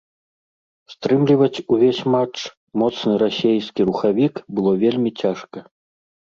Стрымліваць 0.93 1.63
увесь 1.75 1.99
матч 2.15 2.37
моцны 2.85 3.13
расейскі 3.25 3.81
рухавік 3.93 4.45
было 4.57 4.71
вельмі 4.89 5.17
цяжка. 5.25 5.59